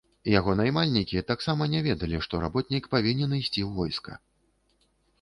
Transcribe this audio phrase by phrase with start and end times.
[0.39, 4.21] Яго наймальнікі таксама не ведалі, што работнік павінен ісці ў войска.